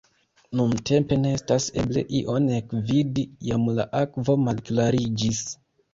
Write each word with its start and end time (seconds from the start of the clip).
Nuntempe 0.59 1.17
ne 1.25 1.33
estas 1.39 1.67
eble 1.83 2.03
ion 2.21 2.47
ekvidi, 2.61 3.27
jam 3.51 3.69
la 3.81 3.87
akvo 4.03 4.37
malklariĝis. 4.47 5.45